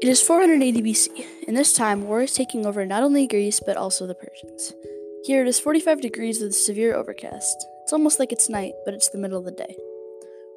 It 0.00 0.08
is 0.08 0.22
480 0.22 0.80
BC. 0.80 1.26
In 1.46 1.54
this 1.54 1.74
time, 1.74 2.08
war 2.08 2.22
is 2.22 2.32
taking 2.32 2.64
over 2.64 2.86
not 2.86 3.02
only 3.02 3.26
Greece 3.26 3.60
but 3.60 3.76
also 3.76 4.06
the 4.06 4.14
Persians. 4.14 4.72
Here 5.24 5.42
it 5.42 5.48
is 5.48 5.60
45 5.60 6.00
degrees 6.00 6.40
with 6.40 6.54
severe 6.54 6.94
overcast. 6.94 7.66
It's 7.82 7.92
almost 7.92 8.18
like 8.18 8.32
it's 8.32 8.48
night, 8.48 8.72
but 8.86 8.94
it's 8.94 9.10
the 9.10 9.18
middle 9.18 9.38
of 9.38 9.44
the 9.44 9.50
day. 9.50 9.76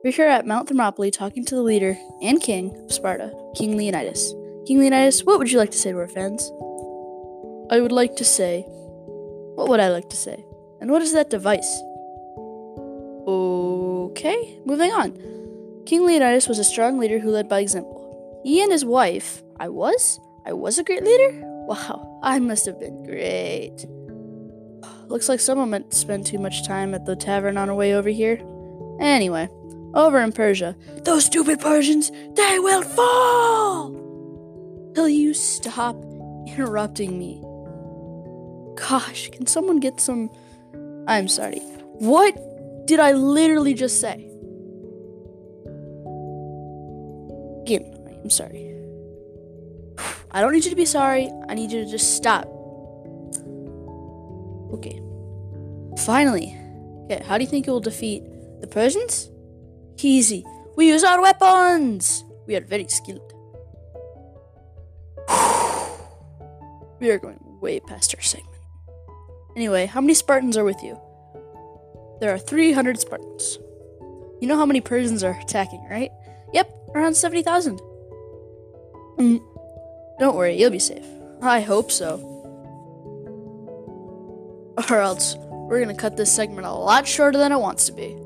We're 0.01 0.13
here 0.13 0.29
at 0.29 0.47
Mount 0.47 0.69
Thermopylae 0.69 1.11
talking 1.11 1.43
to 1.43 1.55
the 1.55 1.61
leader 1.61 1.97
and 2.21 2.39
king 2.39 2.73
of 2.85 2.93
Sparta, 2.93 3.33
King 3.53 3.75
Leonidas. 3.75 4.33
King 4.65 4.79
Leonidas, 4.79 5.25
what 5.25 5.39
would 5.39 5.51
you 5.51 5.59
like 5.59 5.71
to 5.71 5.77
say 5.77 5.91
to 5.91 5.97
our 5.97 6.07
fans? 6.07 6.49
I 7.69 7.81
would 7.81 7.91
like 7.91 8.15
to 8.15 8.23
say. 8.23 8.61
What 9.55 9.67
would 9.67 9.81
I 9.81 9.89
like 9.89 10.09
to 10.11 10.15
say? 10.15 10.45
And 10.79 10.89
what 10.89 11.01
is 11.01 11.11
that 11.11 11.29
device? 11.29 11.81
Okay, 13.27 14.57
moving 14.63 14.93
on. 14.93 15.11
King 15.85 16.05
Leonidas 16.05 16.47
was 16.47 16.59
a 16.59 16.63
strong 16.63 16.97
leader 16.97 17.19
who 17.19 17.29
led 17.29 17.49
by 17.49 17.59
example. 17.59 18.02
He 18.43 18.61
and 18.61 18.71
his 18.71 18.83
wife, 18.83 19.41
I 19.59 19.69
was? 19.69 20.19
I 20.45 20.53
was 20.53 20.77
a 20.77 20.83
great 20.83 21.03
leader? 21.03 21.41
Wow, 21.65 22.19
I 22.21 22.39
must 22.39 22.65
have 22.65 22.79
been 22.79 23.03
great. 23.03 23.85
Looks 25.07 25.29
like 25.29 25.39
someone 25.39 25.69
meant 25.69 25.91
to 25.91 25.97
spend 25.97 26.25
too 26.25 26.39
much 26.39 26.65
time 26.67 26.93
at 26.93 27.05
the 27.05 27.15
tavern 27.15 27.57
on 27.57 27.69
our 27.69 27.75
way 27.75 27.93
over 27.93 28.09
here. 28.09 28.41
Anyway, 28.99 29.47
over 29.93 30.19
in 30.19 30.31
Persia, 30.31 30.75
those 31.03 31.25
stupid 31.25 31.59
Persians, 31.59 32.11
they 32.35 32.59
will 32.59 32.81
fall! 32.81 33.91
Will 34.95 35.09
you 35.09 35.33
stop 35.33 35.95
interrupting 36.47 37.17
me? 37.17 37.41
Gosh, 38.75 39.29
can 39.29 39.47
someone 39.47 39.79
get 39.79 40.01
some. 40.01 40.29
I'm 41.07 41.27
sorry. 41.27 41.59
What 41.99 42.35
did 42.85 42.99
I 42.99 43.13
literally 43.13 43.73
just 43.73 44.01
say? 44.01 44.29
Again, 47.61 48.02
I'm 48.23 48.29
sorry. 48.29 48.73
I 50.31 50.41
don't 50.41 50.53
need 50.53 50.63
you 50.63 50.71
to 50.71 50.75
be 50.75 50.85
sorry. 50.85 51.29
I 51.47 51.53
need 51.53 51.71
you 51.71 51.83
to 51.83 51.91
just 51.91 52.15
stop. 52.15 52.45
Okay. 54.73 54.99
Finally. 56.05 56.57
Okay, 57.05 57.21
how 57.23 57.37
do 57.37 57.43
you 57.43 57.49
think 57.49 57.67
you'll 57.67 57.81
defeat 57.81 58.23
the 58.61 58.67
Persians? 58.67 59.29
Easy. 59.97 60.45
We 60.75 60.87
use 60.87 61.03
our 61.03 61.21
weapons. 61.21 62.23
We 62.47 62.55
are 62.55 62.61
very 62.61 62.87
skilled. 62.87 63.33
we 66.99 67.11
are 67.11 67.19
going 67.19 67.39
way 67.61 67.79
past 67.81 68.15
our 68.15 68.21
segment. 68.21 68.49
Anyway, 69.55 69.85
how 69.85 70.01
many 70.01 70.15
Spartans 70.15 70.57
are 70.57 70.63
with 70.63 70.81
you? 70.81 70.99
There 72.21 72.33
are 72.33 72.39
300 72.39 72.99
Spartans. 72.99 73.59
You 74.41 74.47
know 74.47 74.57
how 74.57 74.65
many 74.65 74.81
Persians 74.81 75.23
are 75.23 75.37
attacking, 75.39 75.85
right? 75.89 76.09
Yep, 76.53 76.73
around 76.95 77.15
70,000. 77.15 77.79
Mm, 79.23 79.39
don't 80.19 80.35
worry, 80.35 80.59
you'll 80.59 80.69
be 80.69 80.79
safe. 80.79 81.05
I 81.41 81.61
hope 81.61 81.91
so. 81.91 82.19
Or 84.89 84.97
else, 84.97 85.37
we're 85.37 85.79
gonna 85.79 85.95
cut 85.95 86.17
this 86.17 86.29
segment 86.29 86.67
a 86.67 86.71
lot 86.71 87.07
shorter 87.07 87.37
than 87.37 87.53
it 87.53 87.59
wants 87.59 87.85
to 87.85 87.93
be. 87.93 88.17